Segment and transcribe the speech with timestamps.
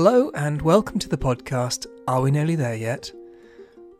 [0.00, 3.10] Hello, and welcome to the podcast Are We Nearly There Yet?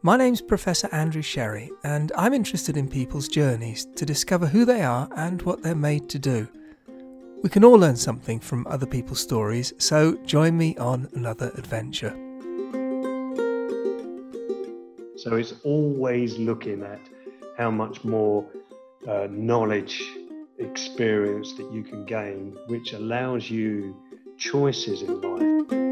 [0.02, 4.82] My name's Professor Andrew Sherry, and I'm interested in people's journeys to discover who they
[4.82, 6.46] are and what they're made to do.
[7.42, 12.12] We can all learn something from other people's stories, so join me on another adventure.
[15.16, 17.01] So it's always looking at
[17.56, 18.46] how much more
[19.09, 20.01] uh, knowledge,
[20.59, 23.96] experience that you can gain, which allows you
[24.37, 25.88] choices in life.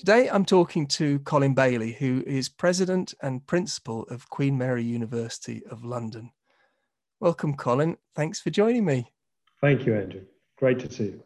[0.00, 5.62] Today I'm talking to Colin Bailey, who is President and Principal of Queen Mary University
[5.70, 6.30] of London.
[7.20, 7.98] Welcome, Colin.
[8.16, 9.12] Thanks for joining me.
[9.60, 10.22] Thank you, Andrew.
[10.56, 11.22] Great to see you.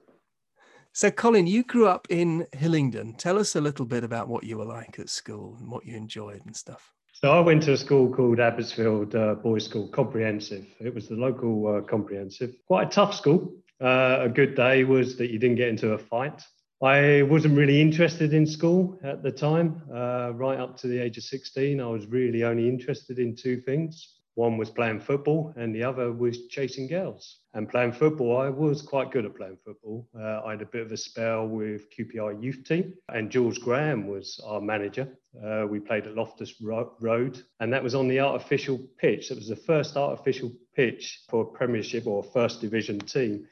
[0.93, 3.15] So, Colin, you grew up in Hillingdon.
[3.17, 5.97] Tell us a little bit about what you were like at school and what you
[5.97, 6.93] enjoyed and stuff.
[7.13, 10.67] So, I went to a school called Abbotsfield uh, Boys School, comprehensive.
[10.81, 12.57] It was the local uh, comprehensive.
[12.67, 13.55] Quite a tough school.
[13.81, 16.43] Uh, a good day was that you didn't get into a fight.
[16.83, 19.83] I wasn't really interested in school at the time.
[19.93, 23.61] Uh, right up to the age of 16, I was really only interested in two
[23.61, 27.39] things one was playing football, and the other was chasing girls.
[27.55, 30.09] And playing football, I was quite good at playing football.
[30.19, 34.09] Uh, I had a bit of a spell with QPR youth team, and Jules Graham
[34.09, 35.17] was our manager.
[35.43, 39.31] Uh, we played at Loftus Road, and that was on the artificial pitch.
[39.31, 43.47] It was the first artificial pitch for a Premiership or First Division team.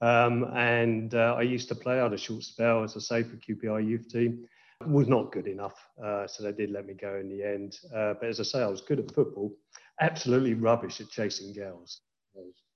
[0.00, 2.00] Um, and uh, I used to play.
[2.00, 4.46] out a short spell, as I say, for QPR youth team.
[4.86, 7.78] Was not good enough, uh, so they did let me go in the end.
[7.94, 9.56] Uh, but as I say, I was good at football
[10.00, 12.00] absolutely rubbish at chasing girls.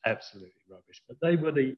[0.06, 1.02] Absolutely rubbish.
[1.06, 1.76] But they were the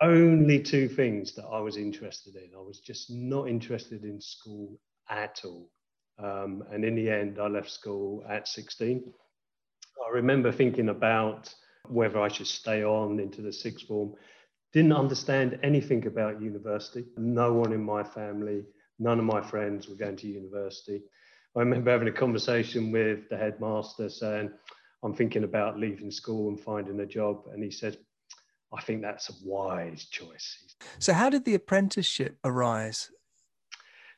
[0.00, 2.50] only two things that I was interested in.
[2.54, 4.78] I was just not interested in school
[5.10, 5.70] at all.
[6.18, 9.12] Um, and in the end, I left school at 16.
[10.06, 11.54] I remember thinking about
[11.88, 14.14] whether I should stay on into the sixth form.
[14.72, 17.06] Didn't understand anything about university.
[17.16, 18.64] No one in my family,
[18.98, 21.02] none of my friends were going to university.
[21.56, 24.50] I remember having a conversation with the headmaster saying,
[25.02, 27.44] I'm thinking about leaving school and finding a job.
[27.52, 27.96] And he said,
[28.72, 30.74] I think that's a wise choice.
[30.98, 33.10] So, how did the apprenticeship arise?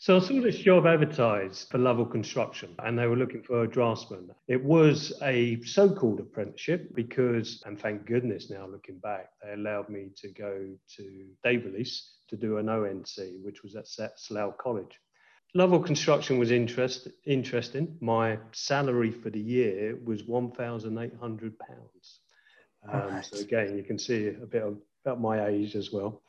[0.01, 3.69] So, I saw this job advertised for Lovell Construction, and they were looking for a
[3.69, 4.31] draftsman.
[4.47, 9.89] It was a so called apprenticeship because, and thank goodness now looking back, they allowed
[9.89, 15.01] me to go to day release to do an ONC, which was at Slough College.
[15.55, 17.97] Lovell Construction was interest, interesting.
[18.01, 21.53] My salary for the year was £1,800.
[22.87, 23.25] Um, right.
[23.25, 26.23] So again, you can see a bit of, about my age as well.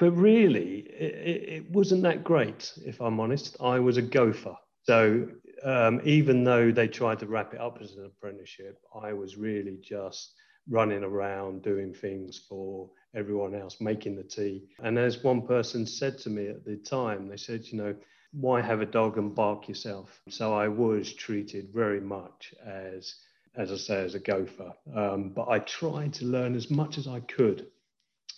[0.00, 3.58] But really, it, it, wasn't that great, if I'm honest.
[3.60, 4.56] I was a gopher.
[4.84, 5.28] So
[5.62, 9.78] um, even though they tried to wrap it up as an apprenticeship, I was really
[9.82, 10.32] just
[10.70, 14.64] running around doing things for everyone else, making the tea.
[14.82, 17.94] And as one person said to me at the time, they said, you know,
[18.32, 20.22] why have a dog and bark yourself?
[20.30, 23.16] So I was treated very much as,
[23.54, 24.72] as I say, as a gopher.
[24.94, 27.66] Um, but I tried to learn as much as I could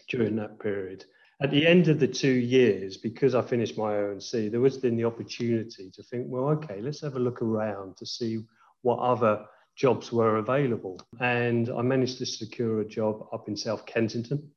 [0.08, 1.04] during that period.
[1.42, 4.96] At the end of the two years, because I finished my ONC, there was then
[4.96, 8.44] the opportunity to think, well, okay, let's have a look around to see
[8.82, 9.44] what other
[9.74, 11.00] jobs were available.
[11.20, 14.50] And I managed to secure a job up in South Kensington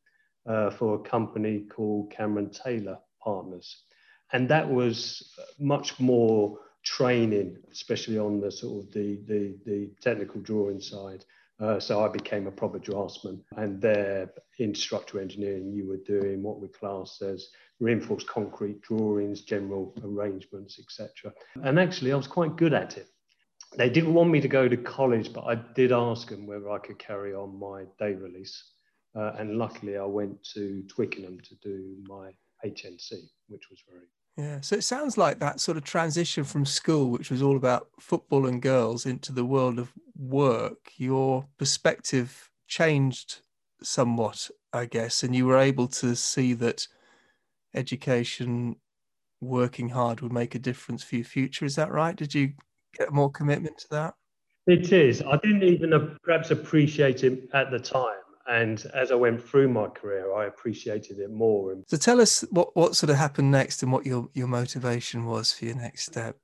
[0.46, 3.86] uh, for a company called Cameron Taylor Partners
[4.34, 10.42] and that was much more training, especially on the sort of the the, the technical
[10.42, 11.26] drawing side.
[11.60, 14.30] Uh, so I became a proper draftsman, and there
[14.60, 17.48] in structural engineering, you were doing what we class as
[17.80, 21.34] reinforced concrete drawings, general arrangements, etc.
[21.64, 23.08] And actually, I was quite good at it.
[23.78, 26.78] They didn't want me to go to college, but I did ask them whether I
[26.78, 28.72] could carry on my day release.
[29.16, 32.32] Uh, and luckily, I went to Twickenham to do my
[32.66, 33.14] HNC,
[33.48, 34.62] which was very yeah.
[34.62, 38.46] So it sounds like that sort of transition from school, which was all about football
[38.46, 40.92] and girls, into the world of work.
[40.98, 43.42] Your perspective changed
[43.82, 46.88] somewhat, I guess, and you were able to see that
[47.74, 48.76] education,
[49.42, 51.66] working hard, would make a difference for your future.
[51.66, 52.16] Is that right?
[52.16, 52.54] Did you
[52.98, 54.14] get more commitment to that?
[54.68, 55.22] It is.
[55.22, 59.88] I didn't even perhaps appreciate it at the time and as I went through my
[59.88, 61.76] career, I appreciated it more.
[61.88, 65.52] So tell us what, what sort of happened next and what your, your motivation was
[65.52, 66.38] for your next step.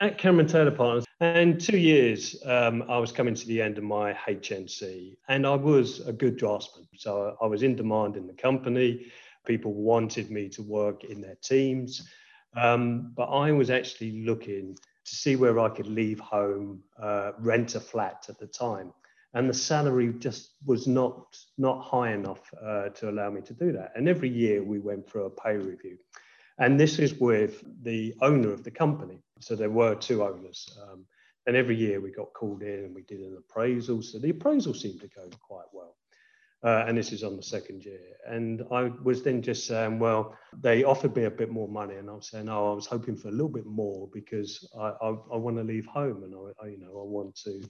[0.00, 3.84] At Cameron Taylor Partners, and two years, um, I was coming to the end of
[3.84, 6.88] my HNC, and I was a good draftsman.
[6.96, 9.06] So I was in demand in the company.
[9.46, 12.08] People wanted me to work in their teams,
[12.56, 17.76] um, but I was actually looking to see where I could leave home, uh, rent
[17.76, 18.92] a flat at the time
[19.34, 23.72] and the salary just was not not high enough uh, to allow me to do
[23.72, 23.92] that.
[23.96, 25.98] And every year we went through a pay review,
[26.58, 29.22] and this is with the owner of the company.
[29.40, 30.66] So there were two owners.
[30.82, 31.04] Um,
[31.46, 34.02] and every year we got called in and we did an appraisal.
[34.02, 35.96] So the appraisal seemed to go quite well.
[36.62, 38.00] Uh, and this is on the second year.
[38.26, 42.08] And I was then just saying, well, they offered me a bit more money, and
[42.08, 45.08] I was saying, oh, I was hoping for a little bit more because I, I,
[45.10, 47.60] I want to leave home, and I, I, you know, I want to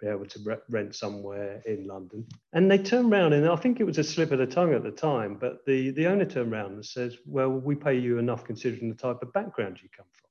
[0.00, 2.26] be able to re- rent somewhere in London.
[2.52, 4.82] And they turned around, and I think it was a slip of the tongue at
[4.82, 8.44] the time, but the the owner turned around and says, well, we pay you enough
[8.44, 10.30] considering the type of background you come from.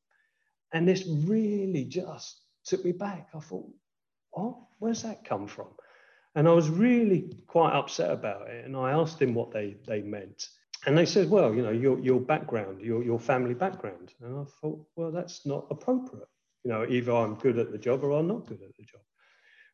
[0.74, 3.30] And this really just took me back.
[3.34, 3.70] I thought,
[4.36, 5.68] oh, where's that come from?
[6.36, 8.66] And I was really quite upset about it.
[8.66, 10.48] And I asked him what they, they meant.
[10.86, 14.14] And they said, well, you know, your, your background, your, your family background.
[14.22, 16.28] And I thought, well, that's not appropriate.
[16.64, 19.02] You know, either I'm good at the job or I'm not good at the job.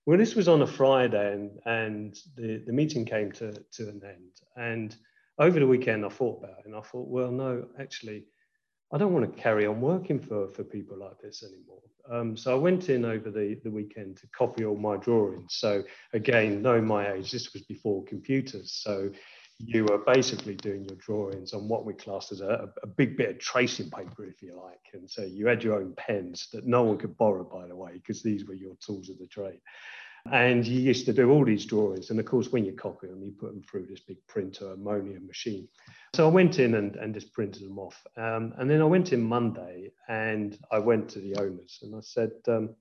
[0.06, 4.02] Well, this was on a Friday and, and the, the meeting came to, to an
[4.04, 4.42] end.
[4.56, 4.96] And
[5.38, 8.26] over the weekend, I thought about it and I thought, well, no, actually,
[8.92, 11.82] I don't want to carry on working for, for people like this anymore.
[12.12, 15.56] Um, so I went in over the, the weekend to copy all my drawings.
[15.56, 18.72] So again, knowing my age, this was before computers.
[18.84, 19.12] So
[19.60, 23.30] you were basically doing your drawings on what we classed as a, a big bit
[23.30, 24.80] of tracing paper, if you like.
[24.94, 27.94] And so you had your own pens that no one could borrow, by the way,
[27.94, 29.60] because these were your tools of the trade.
[30.32, 32.10] And you used to do all these drawings.
[32.10, 35.20] And of course, when you copy them, you put them through this big printer ammonia
[35.20, 35.68] machine.
[36.16, 38.02] So I went in and, and just printed them off.
[38.18, 42.02] Um, and then I went in Monday and I went to the owners and I
[42.02, 42.76] said, um,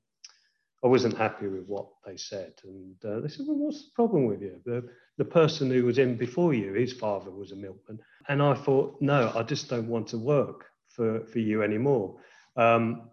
[0.85, 2.53] I wasn't happy with what they said.
[2.65, 4.61] And uh, they said, Well, what's the problem with you?
[4.65, 7.99] The, the person who was in before you, his father was a milkman.
[8.29, 12.17] And I thought, No, I just don't want to work for, for you anymore.
[12.57, 13.11] Um,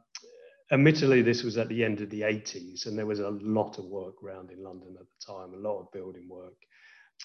[0.72, 3.86] admittedly, this was at the end of the 80s, and there was a lot of
[3.86, 6.54] work around in London at the time, a lot of building work.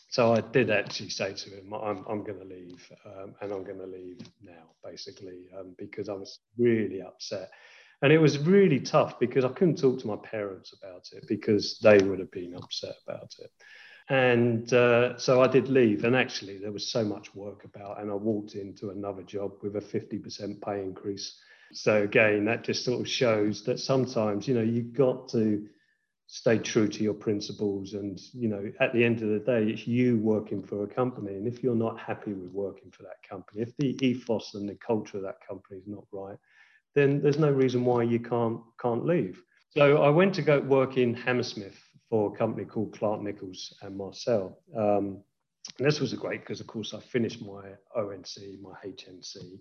[0.08, 3.64] So I did actually say to him, I'm, I'm going to leave, um, and I'm
[3.64, 7.50] going to leave now, basically, um, because I was really upset.
[8.02, 11.78] And it was really tough because I couldn't talk to my parents about it because
[11.82, 13.50] they would have been upset about it.
[14.08, 16.04] And uh, so I did leave.
[16.04, 19.76] And actually, there was so much work about, and I walked into another job with
[19.76, 21.40] a 50% pay increase
[21.72, 25.66] so again, that just sort of shows that sometimes, you know, you've got to
[26.26, 27.94] stay true to your principles.
[27.94, 31.34] And, you know, at the end of the day, it's you working for a company.
[31.34, 34.74] And if you're not happy with working for that company, if the ethos and the
[34.74, 36.38] culture of that company is not right,
[36.94, 39.42] then there's no reason why you can't can't leave.
[39.76, 41.78] So I went to go work in Hammersmith
[42.08, 44.58] for a company called Clarke Nicholls and Marcel.
[44.76, 45.22] Um,
[45.78, 49.60] and this was great because, of course, I finished my ONC, my HNC,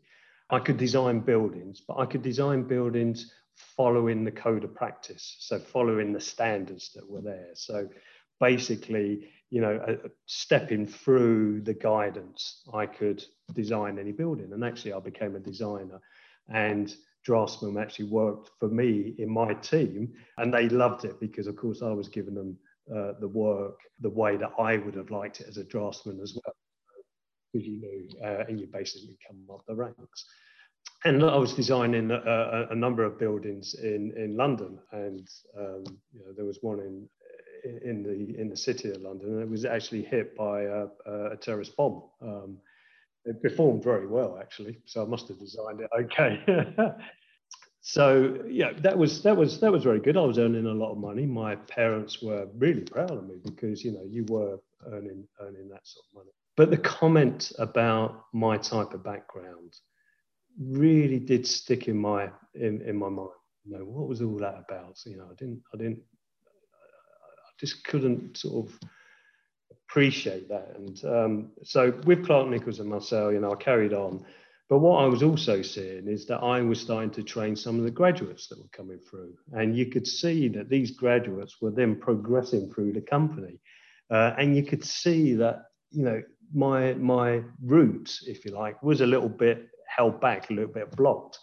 [0.50, 5.60] I could design buildings, but I could design buildings following the code of practice, so
[5.60, 7.50] following the standards that were there.
[7.54, 7.88] So
[8.40, 13.24] basically, you know, uh, stepping through the guidance, I could
[13.54, 14.54] design any building.
[14.54, 16.02] And actually, I became a designer,
[16.48, 21.56] and draftsmen actually worked for me in my team, and they loved it because, of
[21.56, 22.58] course, I was giving them
[22.94, 26.34] uh, the work the way that I would have liked it as a draftsman as
[26.34, 26.56] well
[27.52, 30.26] because you uh, and you basically come up the ranks.
[31.06, 35.28] And I was designing a, a, number of buildings in, in London, and
[35.58, 35.84] um,
[36.14, 37.08] you know, there was one in
[37.84, 41.38] in the in the city of London, and it was actually hit by a, a
[41.38, 42.04] terrorist bomb.
[42.22, 42.58] Um,
[43.30, 46.42] it performed very well, actually, so I must have designed it okay.
[47.82, 50.18] so yeah, that was that was that was very good.
[50.18, 51.28] I was earning a lot of money.
[51.28, 54.58] My parents were really proud of me because you know you were
[54.88, 56.32] earning earning that sort of money.
[56.58, 59.76] But the comment about my type of background
[60.60, 63.30] really did stick in my in, in my mind.
[63.64, 64.98] You know, what was all that about?
[65.06, 68.80] You know, I didn't I didn't I just couldn't sort of
[69.90, 70.76] appreciate that.
[70.76, 74.24] And um, so with Clarke Nicholls and Marcel, you know, I carried on.
[74.70, 77.86] But what I was also seeing is that I was starting to train some of
[77.86, 79.34] the graduates that were coming through.
[79.54, 83.60] And you could see that these graduates were then progressing through the company.
[84.12, 86.22] Uh, and you could see that, you know,
[86.54, 90.96] my my route, if you like, was a little bit held back, a little bit
[90.96, 91.40] blocked.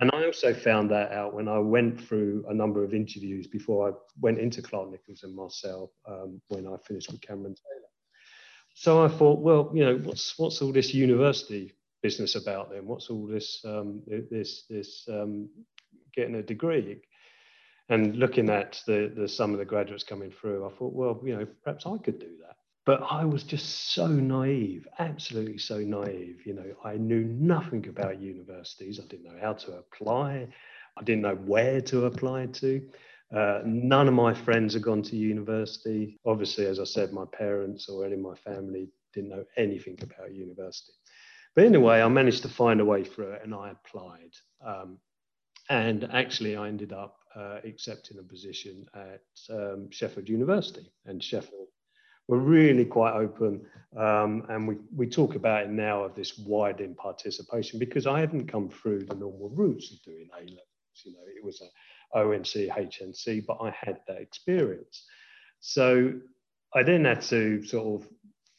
[0.00, 3.88] And I also found that out when I went through a number of interviews before
[3.88, 7.85] I went into Clarke Nicholls and Marcel um, when I finished with Cameron Taylor.
[8.78, 12.84] So I thought, well, you know, what's what's all this university business about then?
[12.86, 15.48] What's all this um, this this um,
[16.14, 17.00] getting a degree?
[17.88, 21.34] And looking at the, the some of the graduates coming through, I thought, well, you
[21.34, 22.56] know, perhaps I could do that.
[22.84, 26.42] But I was just so naive, absolutely so naive.
[26.44, 29.00] You know, I knew nothing about universities.
[29.02, 30.48] I didn't know how to apply.
[30.98, 32.86] I didn't know where to apply to.
[33.34, 36.18] Uh, none of my friends had gone to university.
[36.24, 40.34] Obviously, as I said, my parents or any of my family didn't know anything about
[40.34, 40.92] university.
[41.54, 44.32] But anyway, I managed to find a way through it and I applied.
[44.64, 44.98] Um,
[45.68, 50.92] and actually, I ended up uh, accepting a position at um, Sheffield University.
[51.06, 51.68] And Sheffield
[52.28, 53.66] were really quite open.
[53.96, 58.46] Um, and we, we talk about it now of this widening participation because I hadn't
[58.46, 61.02] come through the normal routes of doing A levels.
[61.04, 61.66] You know, it was a
[62.14, 65.04] ONC, HNC, but I had that experience.
[65.60, 66.12] So
[66.74, 68.08] I then had to sort of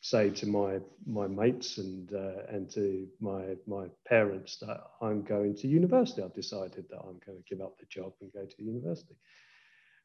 [0.02, 5.56] say to my my mates and uh, and to my my parents that I'm going
[5.58, 6.22] to university.
[6.22, 9.16] I've decided that I'm going to give up the job and go to university.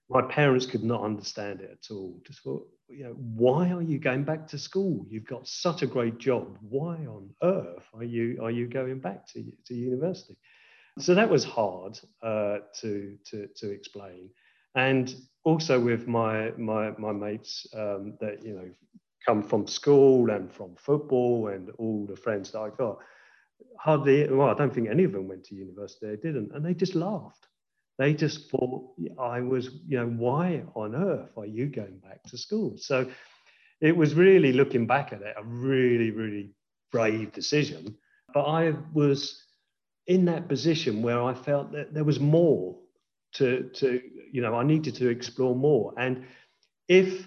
[0.08, 2.20] My parents could not understand it at all.
[2.26, 5.06] Just thought, you know, why are you going back to school?
[5.08, 6.58] You've got such a great job.
[6.60, 10.36] Why on earth are you are you going back to to university?
[10.98, 14.30] So that was hard uh, to to to explain,
[14.74, 18.70] and also with my my my mates um, that you know
[19.26, 22.98] come from school and from football and all the friends that I got.
[23.78, 26.06] Hardly, well, I don't think any of them went to university.
[26.06, 27.46] They didn't, and they just laughed.
[27.98, 32.38] They just thought I was, you know, why on earth are you going back to
[32.38, 32.76] school?
[32.76, 33.08] So
[33.80, 36.54] it was really looking back at it, a really, really
[36.90, 37.96] brave decision.
[38.34, 39.42] But I was
[40.06, 42.76] in that position where I felt that there was more
[43.34, 45.94] to, to you know, I needed to explore more.
[45.96, 46.24] And
[46.88, 47.26] if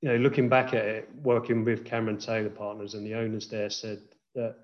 [0.00, 3.70] you know, looking back at it, working with Cameron Taylor Partners and the owners there
[3.70, 4.00] said
[4.34, 4.56] that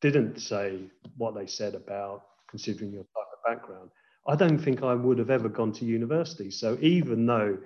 [0.00, 0.80] didn't say
[1.16, 3.90] what they said about considering your type of background.
[4.26, 6.50] I don't think I would have ever gone to university.
[6.50, 7.58] So even though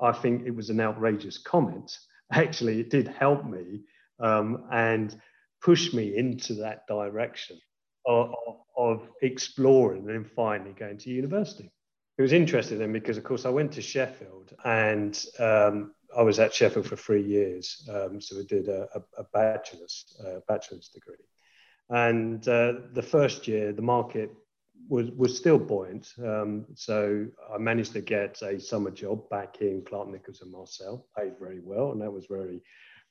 [0.00, 1.98] I think it was an outrageous comment,
[2.32, 3.80] actually it did help me
[4.20, 5.14] um, and
[5.60, 7.58] push me into that direction
[8.06, 8.34] of,
[8.76, 11.70] of exploring and then finally going to university.
[12.18, 16.38] It was interesting then because, of course, I went to Sheffield and um, I was
[16.38, 20.88] at Sheffield for three years, um, so I did a, a, a bachelor's uh, bachelor's
[20.88, 21.16] degree.
[21.88, 24.30] And uh, the first year, the market
[24.88, 26.12] was was still buoyant.
[26.22, 31.06] Um, so I managed to get a summer job back in Clarke Nicholls and Marcel,
[31.16, 32.62] paid very well, and that was very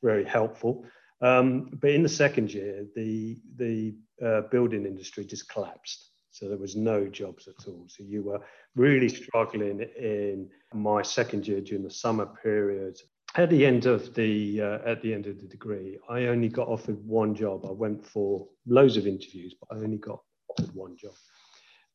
[0.03, 0.85] very helpful.
[1.21, 6.09] Um, but in the second year, the the uh, building industry just collapsed.
[6.31, 7.85] So there was no jobs at all.
[7.87, 8.41] So you were
[8.75, 12.97] really struggling in my second year during the summer period.
[13.35, 16.67] At the end of the uh, at the end of the degree, I only got
[16.67, 17.65] offered one job.
[17.65, 21.13] I went for loads of interviews, but I only got offered one job.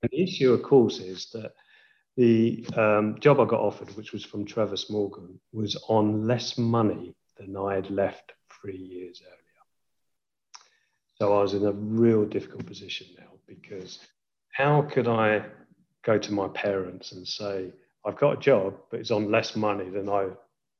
[0.02, 1.52] And the issue, of course, is that
[2.16, 7.14] the um, job I got offered, which was from Travis Morgan, was on less money
[7.38, 9.36] than I had left three years earlier.
[11.18, 13.98] So I was in a real difficult position now because
[14.52, 15.44] how could I
[16.04, 17.72] go to my parents and say,
[18.04, 20.28] I've got a job, but it's on less money than I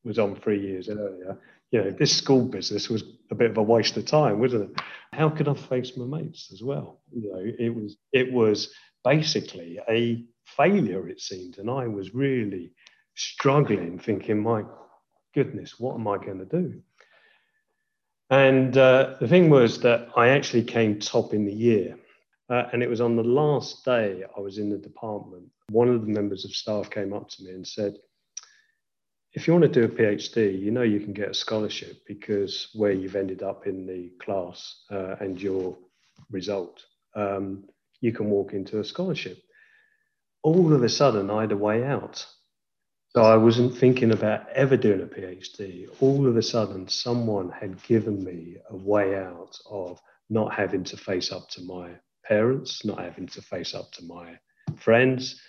[0.05, 1.39] was on three years earlier?
[1.73, 4.83] You know, this school business was a bit of a waste of time, wasn't it?
[5.13, 7.01] How could I face my mates as well?
[7.13, 8.73] You know, it was it was
[9.05, 12.73] basically a failure, it seemed, and I was really
[13.15, 14.63] struggling, thinking, my
[15.35, 16.83] goodness, what am I going to do?
[18.31, 21.97] And uh, the thing was that I actually came top in the year.
[22.49, 25.45] Uh, and it was on the last day I was in the department.
[25.71, 27.97] One of the members of staff came up to me and said,
[29.33, 32.69] if you want to do a PhD, you know you can get a scholarship because
[32.73, 35.77] where you've ended up in the class uh, and your
[36.31, 36.83] result,
[37.15, 37.65] um,
[38.01, 39.39] you can walk into a scholarship.
[40.43, 42.25] All of a sudden, I had a way out.
[43.17, 45.89] So I wasn't thinking about ever doing a PhD.
[46.01, 50.99] All of a sudden, someone had given me a way out of not having to
[50.99, 51.93] face up to my
[52.27, 54.39] parents, not having to face up to my
[54.77, 55.41] friends,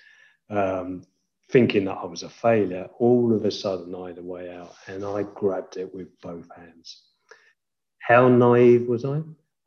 [0.50, 1.04] um,
[1.52, 2.88] thinking that I was a failure.
[3.00, 6.48] All of a sudden, I had a way out, and I grabbed it with both
[6.56, 7.04] hands.
[8.00, 9.20] How naive was I?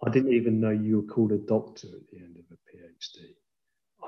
[0.06, 3.34] I didn't even know you were called a doctor at the end of a PhD.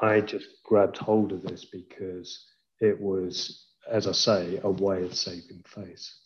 [0.01, 2.43] I just grabbed hold of this because
[2.81, 6.21] it was, as I say, a way of saving face.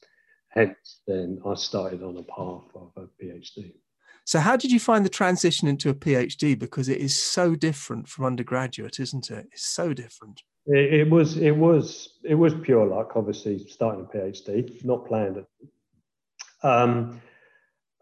[0.48, 3.74] Hence, then I started on a path of a PhD.
[4.24, 6.58] So, how did you find the transition into a PhD?
[6.58, 9.46] Because it is so different from undergraduate, isn't it?
[9.52, 10.42] It's so different.
[10.66, 13.12] It, it was, it was, it was pure luck.
[13.14, 15.44] Obviously, starting a PhD, not planned.
[16.62, 17.20] Um,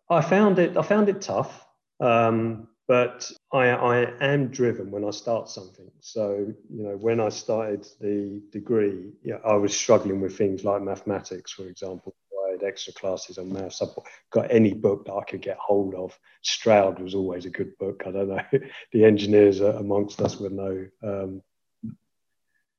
[0.08, 0.76] I found it.
[0.76, 1.66] I found it tough,
[2.00, 5.90] um, but I, I am driven when I start something.
[6.00, 10.82] So, you know, when I started the degree, yeah, I was struggling with things like
[10.82, 12.14] mathematics, for example
[12.46, 13.80] I had extra classes on maths.
[13.80, 13.94] I've
[14.30, 16.18] got any book that I could get hold of.
[16.42, 18.02] Stroud was always a good book.
[18.06, 18.42] I don't know,
[18.92, 20.86] the engineers amongst us would know.
[21.02, 21.42] Um,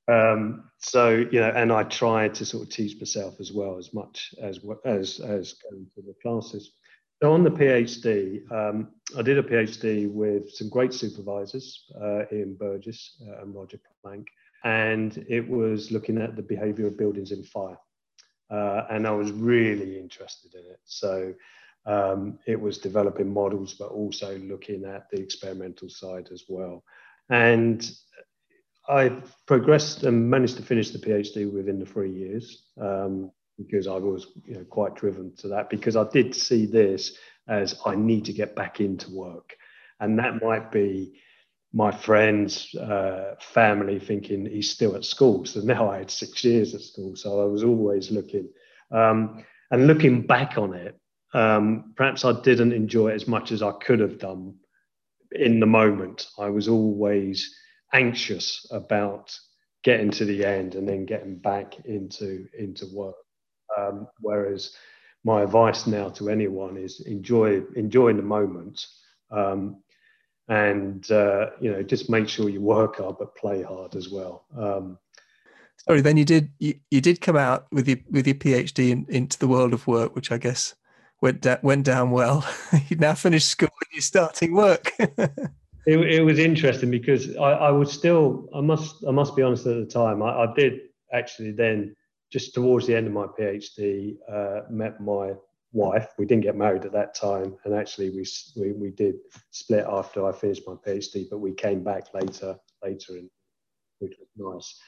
[0.08, 3.94] Um, so you know, and I tried to sort of teach myself as well as
[3.94, 6.72] much as as as going to the classes.
[7.24, 12.56] So on the PhD, um, I did a PhD with some great supervisors, uh, Ian
[12.56, 14.28] Burgess uh, and Roger Plank,
[14.64, 17.78] and it was looking at the behaviour of buildings in fire.
[18.50, 20.80] Uh, and I was really interested in it.
[20.86, 21.34] So
[21.86, 26.84] um, it was developing models, but also looking at the experimental side as well.
[27.30, 27.90] And
[28.88, 33.98] I progressed and managed to finish the PhD within the three years um, because I
[33.98, 38.26] was you know, quite driven to that because I did see this as I need
[38.26, 39.56] to get back into work.
[40.00, 41.20] And that might be
[41.74, 45.46] my friends, uh, family thinking he's still at school.
[45.46, 47.16] So now I had six years at school.
[47.16, 48.50] So I was always looking.
[48.92, 51.00] Um, and looking back on it,
[51.34, 54.56] um, perhaps I didn't enjoy it as much as I could have done
[55.32, 56.28] in the moment.
[56.40, 57.54] I was always
[57.94, 59.38] anxious about
[59.84, 63.16] getting to the end and then getting back into into work.
[63.78, 64.74] Um, whereas
[65.26, 68.86] my advice now to anyone is enjoy enjoying the moment
[69.32, 69.78] um,
[70.48, 74.46] and uh, you know just make sure you work hard but play hard as well.
[74.58, 74.98] Um,
[75.78, 79.06] sorry then you did you, you did come out with your with your phd in,
[79.10, 80.74] into the world of work which i guess
[81.22, 82.46] went da- went down well.
[82.90, 84.92] You now finished school and you're starting work.
[85.88, 89.68] It, it was interesting because I, I was still i must i must be honest
[89.68, 90.80] at the time i, I did
[91.14, 91.96] actually then
[92.32, 95.34] just towards the end of my phd uh, met my
[95.76, 96.08] wife.
[96.18, 99.16] We didn't get married at that time, and actually we, we we did
[99.52, 103.30] split after I finished my PhD, but we came back later later, in,
[104.00, 104.80] which was nice.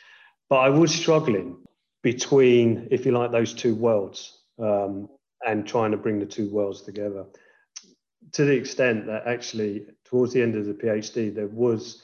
[0.50, 1.58] But I was struggling
[2.04, 5.10] between, if you like, those two worlds, um,
[5.46, 7.26] and trying to bring the two worlds together.
[8.34, 12.04] To the extent that actually, towards the end of the PhD, there was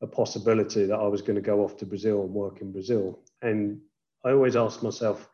[0.00, 3.20] a possibility that I was going to go off to Brazil and work in Brazil.
[3.42, 3.80] And
[4.24, 5.28] I always ask myself,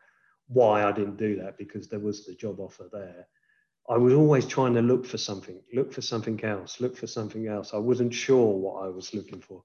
[0.47, 3.27] why I didn't do that because there was the job offer there.
[3.89, 7.47] I was always trying to look for something, look for something else, look for something
[7.47, 7.73] else.
[7.73, 9.63] I wasn't sure what I was looking for.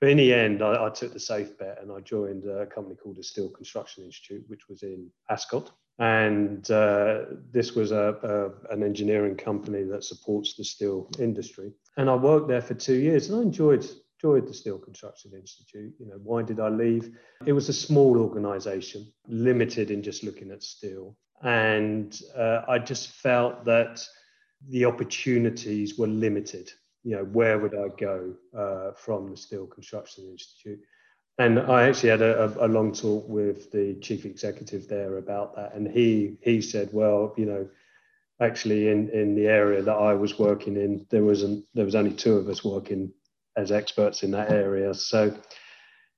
[0.00, 2.94] But in the end, I, I took the safe bet and I joined a company
[2.94, 5.72] called the Steel Construction Institute, which was in Ascot.
[5.98, 11.72] And uh, this was a, a, an engineering company that supports the steel industry.
[11.96, 13.84] And I worked there for two years and I enjoyed
[14.18, 15.94] enjoyed the Steel Construction Institute.
[15.98, 17.16] You know, why did I leave?
[17.46, 21.16] It was a small organization, limited in just looking at steel.
[21.42, 24.04] And uh, I just felt that
[24.68, 26.70] the opportunities were limited.
[27.04, 30.80] You know, where would I go uh, from the Steel Construction Institute?
[31.38, 35.72] And I actually had a, a, long talk with the chief executive there about that.
[35.72, 37.68] And he he said, well, you know,
[38.40, 42.12] actually in, in the area that I was working in, there wasn't there was only
[42.12, 43.12] two of us working
[43.58, 44.94] as experts in that area.
[44.94, 45.36] So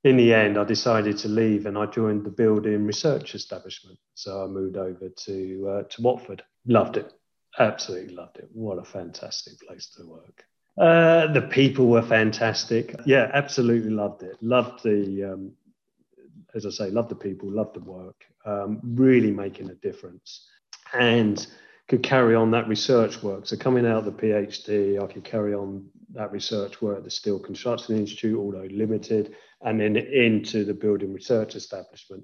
[0.04, 3.98] in the end, I decided to leave and I joined the building research establishment.
[4.14, 6.42] So I moved over to uh, to Watford.
[6.66, 7.10] Loved it,
[7.58, 8.48] absolutely loved it.
[8.52, 10.44] What a fantastic place to work.
[10.78, 12.94] Uh, the people were fantastic.
[13.04, 14.36] Yeah, absolutely loved it.
[14.40, 15.52] Loved the, um,
[16.54, 18.24] as I say, loved the people, loved the work.
[18.46, 20.46] Um, really making a difference,
[20.94, 21.46] and
[21.90, 23.48] could carry on that research work.
[23.48, 27.10] So coming out of the PhD, I could carry on that research work at the
[27.10, 32.22] Steel Construction Institute, although limited, and then into the building research establishment.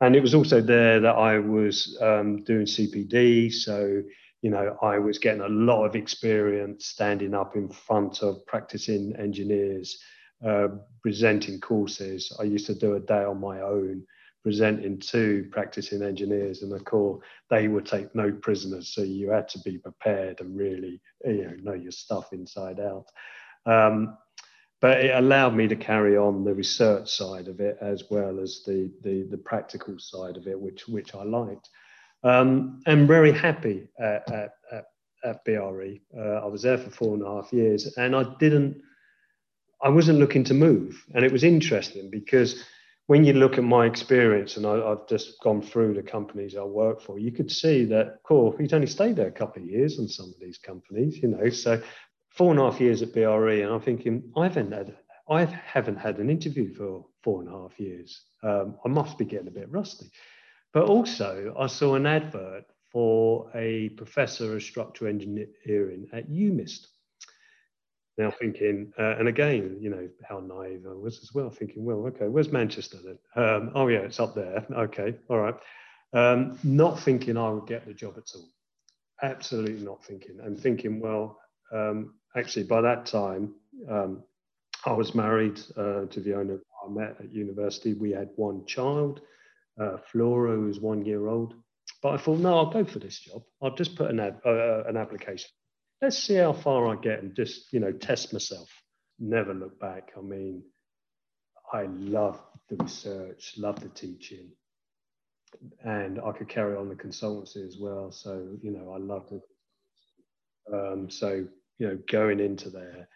[0.00, 3.52] And it was also there that I was um, doing CPD.
[3.52, 4.02] So,
[4.40, 9.16] you know, I was getting a lot of experience standing up in front of practicing
[9.18, 9.98] engineers,
[10.46, 10.68] uh,
[11.00, 12.32] presenting courses.
[12.38, 14.04] I used to do a day on my own
[14.42, 18.88] presenting to practicing engineers in the course they would take no prisoners.
[18.94, 23.06] So you had to be prepared and really you know know your stuff inside out.
[23.66, 24.16] Um,
[24.80, 28.62] but it allowed me to carry on the research side of it as well as
[28.66, 31.68] the the, the practical side of it which which I liked.
[32.24, 34.84] Um, I'm very happy at, at, at,
[35.24, 38.80] at BRE uh, I was there for four and a half years and I didn't
[39.82, 41.04] I wasn't looking to move.
[41.14, 42.64] And it was interesting because
[43.12, 46.62] when you look at my experience, and I, have just gone through the companies I
[46.62, 49.98] work for, you could see that, cool, he's only stayed there a couple of years
[49.98, 51.50] in some of these companies, you know.
[51.50, 51.82] So
[52.30, 54.96] four and a half years at BRE, and I'm thinking, I haven't had,
[55.28, 58.18] I haven't had an interview for four and a half years.
[58.42, 60.10] Um, I must be getting a bit rusty.
[60.72, 66.86] But also, I saw an advert for a professor of structural engineering at UMIST
[68.18, 72.06] now thinking, uh, and again, you know, how naive I was as well, thinking, well,
[72.06, 73.18] okay, where's Manchester then?
[73.36, 74.66] Um, oh, yeah, it's up there.
[74.70, 75.54] Okay, all right.
[76.12, 78.48] Um, not thinking I would get the job at all.
[79.22, 80.40] Absolutely not thinking.
[80.42, 81.38] And thinking, well,
[81.72, 83.54] um, actually, by that time,
[83.88, 84.22] um,
[84.84, 87.94] I was married uh, to the owner I met at university.
[87.94, 89.20] We had one child,
[89.80, 91.54] uh, Flora, who was one year old.
[92.02, 93.42] But I thought, no, I'll go for this job.
[93.62, 95.50] I'll just put an, ad, uh, an application.
[96.02, 98.68] Let's see how far I get and just, you know, test myself.
[99.20, 100.10] Never look back.
[100.18, 100.64] I mean,
[101.72, 104.50] I love the research, love the teaching,
[105.84, 108.10] and I could carry on the consultancy as well.
[108.10, 109.42] So, you know, I love it.
[110.74, 111.46] Um, so,
[111.78, 113.08] you know, going into there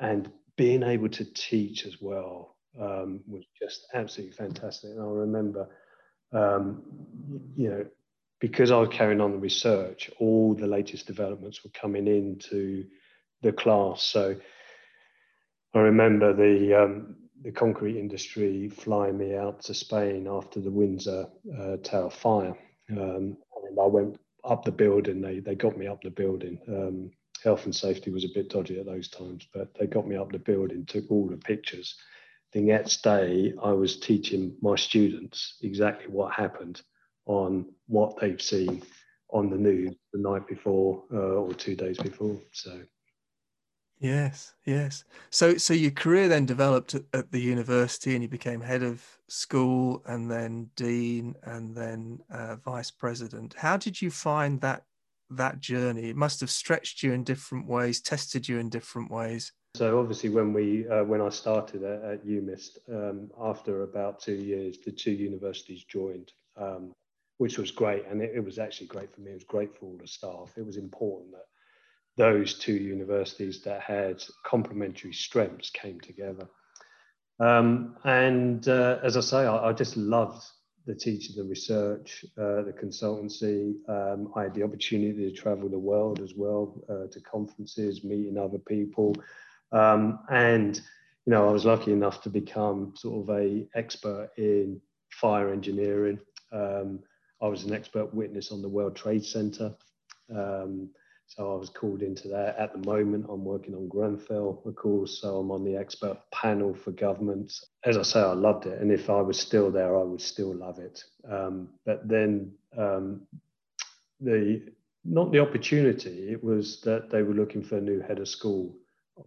[0.00, 4.90] and being able to teach as well um, was just absolutely fantastic.
[4.90, 5.68] And I remember,
[6.32, 6.82] um,
[7.56, 7.86] you know,
[8.44, 12.84] because I was carrying on the research, all the latest developments were coming into
[13.40, 14.02] the class.
[14.02, 14.36] So
[15.72, 21.24] I remember the um, the concrete industry flying me out to Spain after the Windsor
[21.58, 22.54] uh, Tower fire.
[22.90, 25.22] Um, and I went up the building.
[25.22, 26.58] They they got me up the building.
[26.68, 30.16] Um, health and safety was a bit dodgy at those times, but they got me
[30.16, 31.96] up the building, took all the pictures.
[32.52, 36.82] The next day, I was teaching my students exactly what happened
[37.26, 38.82] on what they've seen
[39.30, 42.38] on the news the night before uh, or two days before.
[42.52, 42.80] So,
[43.98, 45.04] yes, yes.
[45.30, 49.04] So, so your career then developed at, at the university, and you became head of
[49.28, 53.54] school, and then dean, and then uh, vice president.
[53.54, 54.84] How did you find that
[55.30, 56.10] that journey?
[56.10, 59.52] It must have stretched you in different ways, tested you in different ways.
[59.74, 64.36] So obviously, when we uh, when I started at, at UMIST, um, after about two
[64.36, 66.92] years, the two universities joined, um,
[67.38, 69.32] which was great, and it, it, was actually great for me.
[69.32, 70.52] It was great for all the staff.
[70.56, 71.46] It was important that
[72.16, 76.48] those two universities that had complementary strengths came together.
[77.40, 80.44] Um, and uh, as I say, I, I just loved
[80.86, 83.74] the teaching, the research, uh, the consultancy.
[83.88, 88.38] Um, I had the opportunity to travel the world as well uh, to conferences, meeting
[88.38, 89.16] other people,
[89.72, 90.76] um, and
[91.26, 96.18] you know I was lucky enough to become sort of a expert in fire engineering.
[97.44, 99.74] I was an expert witness on the World Trade Center.
[100.34, 100.88] Um,
[101.26, 102.56] so I was called into that.
[102.58, 105.20] At the moment, I'm working on Grenfell, of course.
[105.20, 107.66] So I'm on the expert panel for governments.
[107.84, 108.80] As I say, I loved it.
[108.80, 111.04] And if I was still there, I would still love it.
[111.30, 113.22] Um, but then um,
[114.20, 114.62] the
[115.04, 118.74] not the opportunity, it was that they were looking for a new head of school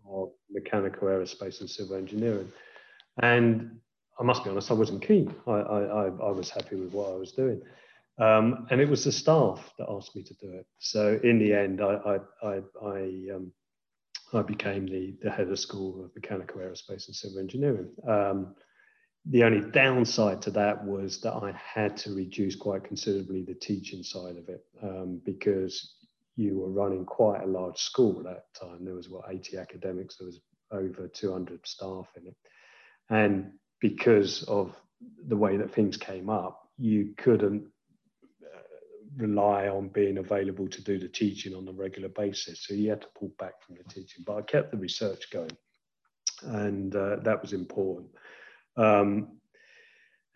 [0.09, 2.51] of mechanical aerospace and civil engineering.
[3.21, 3.79] And
[4.19, 5.35] I must be honest, I wasn't keen.
[5.45, 7.61] I, I, I was happy with what I was doing.
[8.19, 10.65] Um, and it was the staff that asked me to do it.
[10.79, 13.51] So in the end, I, I, I, I, um,
[14.33, 17.89] I became the, the head of school of mechanical aerospace and civil engineering.
[18.07, 18.55] Um,
[19.29, 24.01] the only downside to that was that I had to reduce quite considerably the teaching
[24.01, 25.95] side of it um, because
[26.37, 28.85] you were running quite a large school at that time.
[28.85, 30.39] There was what 80 academics, there was
[30.71, 32.35] over 200 staff in it.
[33.09, 34.75] And because of
[35.27, 37.67] the way that things came up, you couldn't
[39.17, 42.65] rely on being available to do the teaching on a regular basis.
[42.65, 45.57] So you had to pull back from the teaching, but I kept the research going,
[46.43, 48.09] and uh, that was important.
[48.75, 49.37] Um,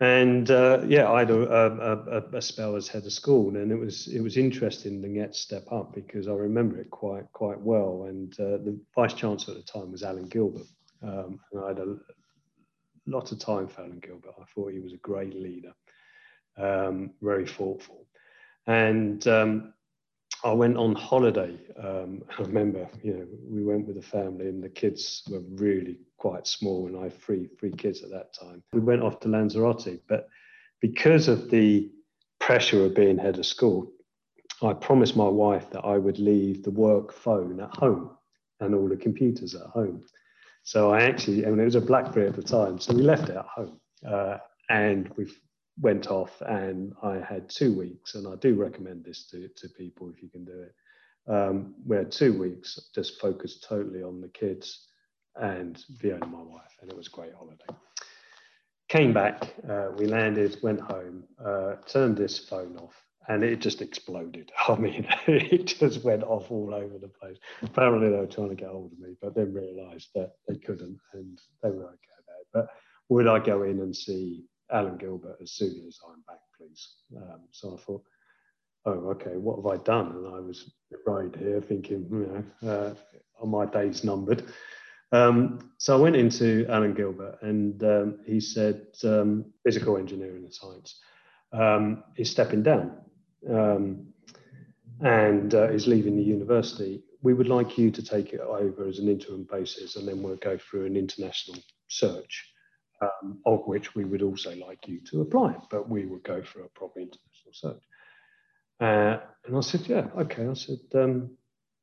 [0.00, 3.76] and uh, yeah, I had a, a, a, spell as head of school, and it
[3.76, 8.06] was it was interesting to get step up because I remember it quite quite well.
[8.08, 10.66] And uh, the vice chancellor at the time was Alan Gilbert,
[11.04, 11.96] um, and I had a
[13.06, 14.34] lot of time for Alan Gilbert.
[14.40, 15.72] I thought he was a great leader,
[16.58, 18.04] um, very thoughtful.
[18.66, 19.74] And um,
[20.44, 21.56] I went on holiday.
[21.82, 25.98] Um, I remember, you know, we went with the family, and the kids were really
[26.16, 28.62] quite small, and I had three three kids at that time.
[28.72, 30.28] We went off to Lanzarote, but
[30.80, 31.90] because of the
[32.40, 33.92] pressure of being head of school,
[34.62, 38.16] I promised my wife that I would leave the work phone at home
[38.60, 40.02] and all the computers at home.
[40.64, 43.28] So I actually, I mean, it was a BlackBerry at the time, so we left
[43.28, 45.38] it at home, uh, and we've
[45.80, 50.10] went off and I had two weeks, and I do recommend this to, to people
[50.10, 50.74] if you can do it.
[51.32, 54.86] Um, we had two weeks just focused totally on the kids
[55.36, 57.64] and Fiona, my wife, and it was a great holiday.
[58.88, 62.94] Came back, uh, we landed, went home, uh, turned this phone off,
[63.28, 64.52] and it just exploded.
[64.68, 67.38] I mean, it just went off all over the place.
[67.62, 70.98] Apparently, they were trying to get hold of me, but then realised that they couldn't,
[71.14, 71.96] and they were okay
[72.40, 72.48] it.
[72.52, 72.66] But
[73.08, 76.88] would I go in and see Alan Gilbert as soon as I'm back, please.
[77.16, 78.02] Um, so I thought,
[78.86, 80.06] oh, okay, what have I done?
[80.12, 80.72] And I was
[81.06, 82.94] right here thinking, you know, uh,
[83.40, 84.44] are my days numbered?
[85.12, 90.54] Um, so I went into Alan Gilbert and um, he said, um, physical engineering and
[90.54, 91.00] science
[91.52, 92.96] um, is stepping down
[93.50, 94.06] um,
[95.00, 97.02] and uh, is leaving the university.
[97.22, 100.36] We would like you to take it over as an interim basis and then we'll
[100.36, 101.58] go through an international
[101.88, 102.51] search
[103.02, 106.62] um, of which we would also like you to apply, but we would go for
[106.62, 107.82] a proper international search.
[108.80, 110.46] Uh, and I said, yeah, okay.
[110.46, 111.30] I said, um,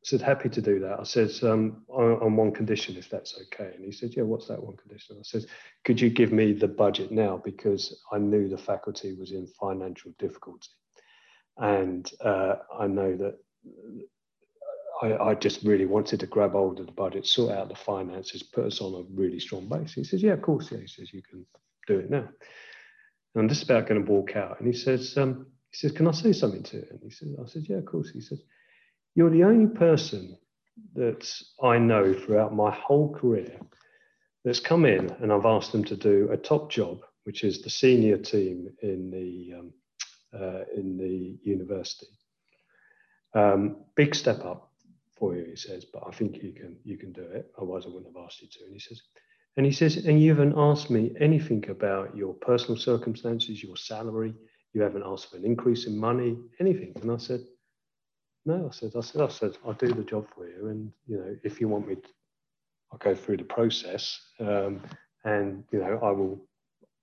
[0.04, 1.00] I said, happy to do that.
[1.00, 3.72] I said, um, on, on, one condition, if that's okay.
[3.76, 5.18] And he said, yeah, what's that one condition?
[5.20, 5.46] I said,
[5.84, 7.42] could you give me the budget now?
[7.44, 10.70] Because I knew the faculty was in financial difficulty.
[11.58, 13.38] And uh, I know that
[15.02, 18.44] I, I, just really wanted to grab hold of the budget, sort out the finances,
[18.44, 19.94] put us on a really strong base.
[19.94, 20.72] He says, yeah, of course.
[20.72, 20.80] Yeah.
[20.80, 21.46] He says, you can
[21.88, 22.28] do it now.
[23.36, 24.60] And I'm just about going to walk out.
[24.60, 26.92] And he says, um, he says, can I say something to it?
[26.92, 28.10] And he says, I said, yeah, of course.
[28.10, 28.42] He says,
[29.16, 30.38] you're the only person
[30.96, 31.32] that
[31.62, 33.60] I know throughout my whole career
[34.44, 37.70] that's come in and I've asked them to do a top job, which is the
[37.70, 39.74] senior team in the um,
[40.34, 42.08] uh, in the university.
[43.34, 44.69] Um, big step up
[45.20, 47.52] for you, he says, but I think you can you can do it.
[47.58, 48.66] Otherwise, I wouldn't have asked you to.
[48.66, 49.02] And he says,
[49.58, 54.34] and he says, and you haven't asked me anything about your personal circumstances, your salary.
[54.74, 56.94] You haven't asked for an increase in money, anything.
[57.02, 57.42] And I said,
[58.46, 60.68] no, I said, I said, I said, I'll do the job for you.
[60.68, 62.02] And, you know, if you want me, to,
[62.92, 64.20] I'll go through the process.
[64.40, 64.82] Um,
[65.26, 66.40] and, you know, I will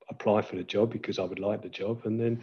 [0.09, 2.03] apply for the job because I would like the job.
[2.05, 2.43] And then,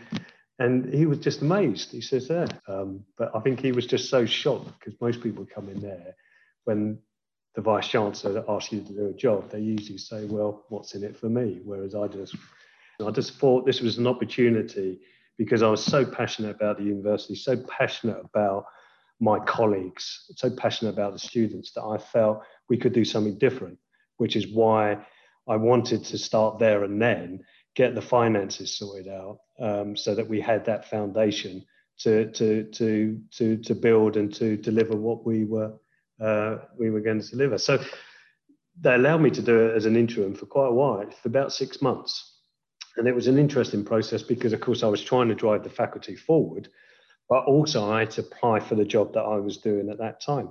[0.60, 1.92] and he was just amazed.
[1.92, 2.46] He says, yeah.
[2.68, 6.16] Um, but I think he was just so shocked because most people come in there
[6.66, 7.00] when
[7.56, 11.04] the vice chancellor asks you to do a job, they usually say, well, what's in
[11.04, 11.62] it for me?
[11.64, 12.36] Whereas I just,
[13.06, 15.00] I just thought this was an opportunity
[15.38, 18.66] because I was so passionate about the university, so passionate about
[19.20, 23.78] my colleagues, so passionate about the students that I felt we could do something different,
[24.18, 25.06] which is why
[25.48, 27.42] I wanted to start there and then
[27.76, 31.66] get the finances sorted out um, so that we had that foundation
[32.00, 35.74] to, to, to, to, to build and to deliver what we were,
[36.22, 37.58] uh, we were going to deliver.
[37.58, 37.84] So
[38.80, 41.54] they allowed me to do it as an interim for quite a while, for about
[41.54, 42.40] six months.
[42.98, 45.70] And it was an interesting process because, of course, I was trying to drive the
[45.70, 46.70] faculty forward
[47.30, 50.22] but also I had to apply for the job that I was doing at that
[50.22, 50.50] time.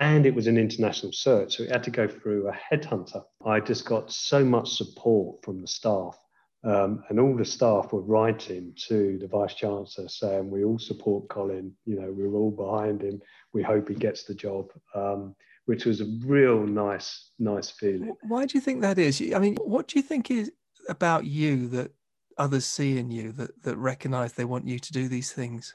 [0.00, 3.22] And it was an international search, so it had to go through a headhunter.
[3.46, 6.18] I just got so much support from the staff.
[6.64, 11.28] Um, and all the staff were writing to the vice chancellor saying, "We all support
[11.28, 11.74] Colin.
[11.84, 13.20] You know, we're all behind him.
[13.52, 15.34] We hope he gets the job." Um,
[15.66, 18.14] which was a real nice, nice feeling.
[18.22, 19.22] Why do you think that is?
[19.34, 20.52] I mean, what do you think is
[20.88, 21.92] about you that
[22.36, 25.74] others see in you that that recognise they want you to do these things?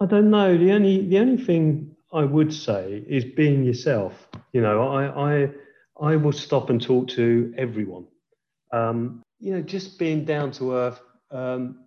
[0.00, 0.56] I don't know.
[0.56, 4.28] The only the only thing I would say is being yourself.
[4.52, 5.50] You know, I I
[6.00, 8.06] I will stop and talk to everyone.
[8.72, 11.84] Um, you know, just being down to earth, um,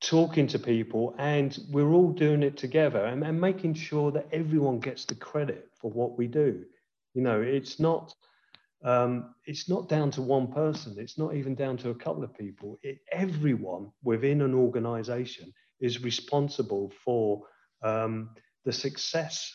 [0.00, 4.80] talking to people, and we're all doing it together, and, and making sure that everyone
[4.80, 6.64] gets the credit for what we do.
[7.14, 8.14] You know, it's not.
[8.84, 10.96] Um, it's not down to one person.
[10.98, 12.80] It's not even down to a couple of people.
[12.82, 17.42] It, everyone within an organization is responsible for
[17.84, 18.30] um,
[18.64, 19.54] the success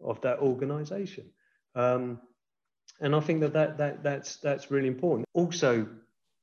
[0.00, 1.30] of that organization.
[1.74, 2.20] Um,
[3.02, 5.26] and I think that, that, that that's, that's really important.
[5.34, 5.86] Also,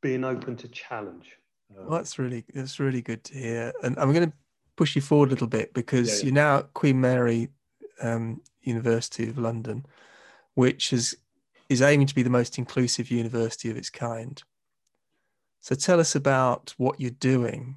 [0.01, 1.37] being open to challenge.
[1.69, 3.73] Well, that's really that's really good to hear.
[3.83, 4.35] And I'm going to
[4.75, 6.23] push you forward a little bit because yeah, yeah.
[6.23, 7.49] you're now at Queen Mary
[8.01, 9.85] um, University of London,
[10.55, 11.15] which is
[11.69, 14.41] is aiming to be the most inclusive university of its kind.
[15.61, 17.75] So tell us about what you're doing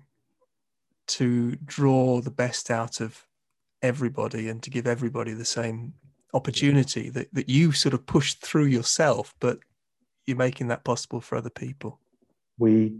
[1.09, 3.27] to draw the best out of
[3.83, 5.95] everybody and to give everybody the same
[6.33, 9.59] opportunity that, that you sort of pushed through yourself, but
[10.27, 11.99] you're making that possible for other people.
[12.59, 12.97] We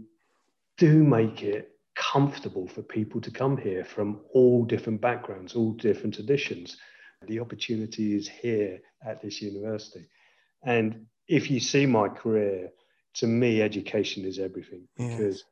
[0.77, 6.15] do make it comfortable for people to come here from all different backgrounds, all different
[6.15, 6.77] traditions.
[7.27, 10.07] The opportunity is here at this university.
[10.63, 12.71] And if you see my career,
[13.15, 15.43] to me, education is everything because yes.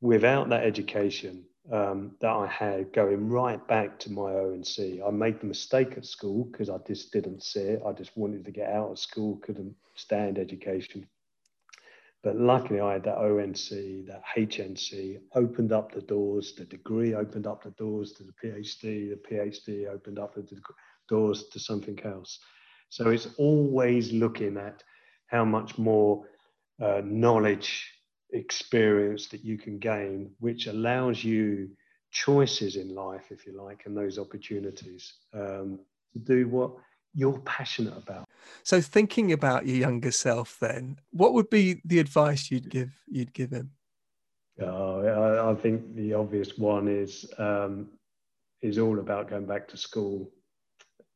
[0.00, 5.00] without that education, um, that I had going right back to my ONC.
[5.04, 7.82] I made the mistake at school because I just didn't see it.
[7.86, 11.06] I just wanted to get out of school, couldn't stand education.
[12.22, 16.54] But luckily, I had that ONC, that HNC opened up the doors.
[16.56, 19.10] The degree opened up the doors to the PhD.
[19.10, 20.44] The PhD opened up the
[21.08, 22.38] doors to something else.
[22.88, 24.82] So it's always looking at
[25.26, 26.24] how much more
[26.80, 27.95] uh, knowledge
[28.32, 31.70] experience that you can gain, which allows you
[32.10, 35.78] choices in life, if you like, and those opportunities um,
[36.12, 36.72] to do what
[37.14, 38.24] you're passionate about.
[38.62, 43.32] So, thinking about your younger self, then, what would be the advice you'd give you'd
[43.32, 43.70] give him?
[44.60, 47.88] Uh, I, I, think the obvious one is um,
[48.62, 50.30] is all about going back to school.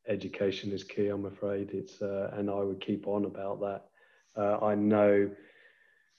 [0.09, 1.09] Education is key.
[1.09, 3.85] I'm afraid it's, uh, and I would keep on about that.
[4.37, 5.31] Uh, I know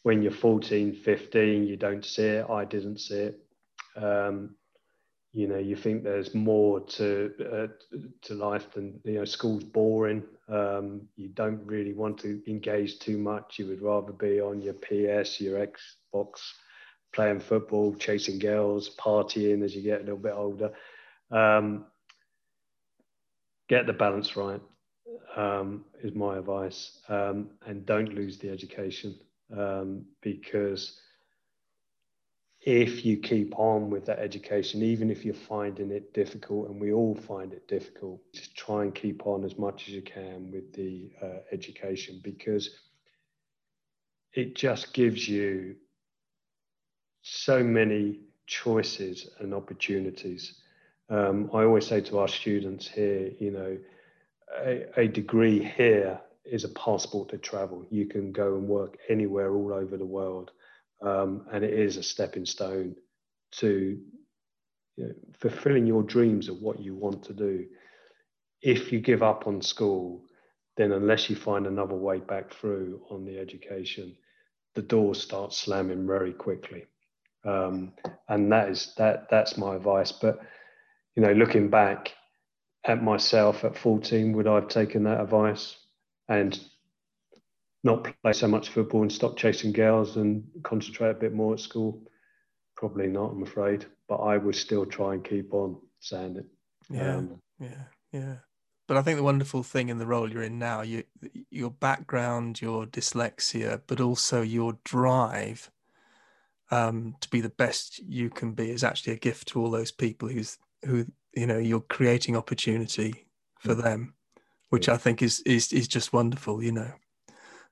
[0.03, 2.49] when you're 14, 15, you don't see it.
[2.49, 3.39] I didn't see it.
[3.95, 4.55] Um,
[5.33, 7.67] you know, you think there's more to uh,
[8.23, 9.25] to life than you know.
[9.25, 10.23] School's boring.
[10.49, 13.57] Um, you don't really want to engage too much.
[13.57, 16.41] You would rather be on your PS, your Xbox,
[17.13, 20.71] playing football, chasing girls, partying as you get a little bit older.
[21.31, 21.85] Um,
[23.69, 24.61] get the balance right
[25.37, 29.15] um, is my advice, um, and don't lose the education
[29.55, 30.99] um, because
[32.61, 36.93] if you keep on with that education, even if you're finding it difficult, and we
[36.93, 40.71] all find it difficult, just try and keep on as much as you can with
[40.73, 42.69] the uh, education because
[44.33, 45.75] it just gives you
[47.23, 50.61] so many choices and opportunities.
[51.09, 53.77] Um, I always say to our students here, you know,
[54.63, 57.85] a, a degree here is a passport to travel.
[57.89, 60.51] You can go and work anywhere all over the world
[61.01, 62.95] um, and it is a stepping stone
[63.53, 63.99] to
[64.97, 67.65] you know, fulfilling your dreams of what you want to do.
[68.61, 70.25] If you give up on school,
[70.77, 74.15] then unless you find another way back through on the education,
[74.75, 76.85] the doors start slamming very quickly.
[77.43, 77.93] Um,
[78.29, 80.11] and that is that that's my advice.
[80.11, 80.39] But
[81.15, 82.13] you know, looking back
[82.85, 85.75] at myself at 14, would I have taken that advice?
[86.31, 86.57] And
[87.83, 91.59] not play so much football and stop chasing girls and concentrate a bit more at
[91.59, 92.01] school?
[92.77, 93.85] Probably not, I'm afraid.
[94.07, 96.45] But I would still try and keep on saying it.
[96.89, 98.35] Yeah, um, yeah, yeah.
[98.87, 101.03] But I think the wonderful thing in the role you're in now, you,
[101.49, 105.69] your background, your dyslexia, but also your drive
[106.71, 109.91] um, to be the best you can be, is actually a gift to all those
[109.91, 113.25] people who's who you know you're creating opportunity
[113.59, 113.83] for mm.
[113.83, 114.13] them,
[114.71, 114.89] which.
[114.89, 116.61] I think is is is just wonderful.
[116.63, 116.91] You know.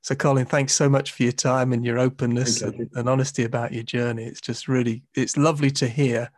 [0.01, 3.73] So, Colin, thanks so much for your time and your openness and, and, honesty about
[3.73, 4.23] your journey.
[4.23, 6.31] It's just really, it's lovely to hear,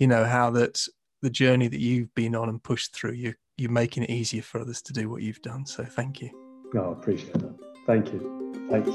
[0.00, 0.84] you know, how that
[1.22, 4.60] the journey that you've been on and pushed through, you, you're making it easier for
[4.60, 5.64] others to do what you've done.
[5.64, 6.30] So, thank you.
[6.74, 7.54] No, I appreciate that.
[7.86, 8.66] Thank you.
[8.68, 8.90] Thanks.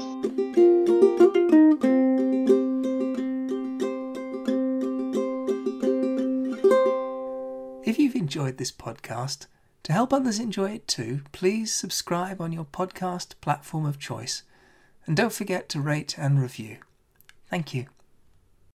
[7.86, 9.46] If you've enjoyed this podcast,
[9.84, 14.42] to help others enjoy it too, please subscribe on your podcast platform of choice
[15.06, 16.78] and don't forget to rate and review.
[17.48, 17.93] Thank you.